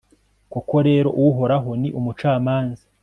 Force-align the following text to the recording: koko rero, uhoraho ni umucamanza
koko 0.53 0.75
rero, 0.87 1.09
uhoraho 1.27 1.69
ni 1.81 1.89
umucamanza 1.99 2.83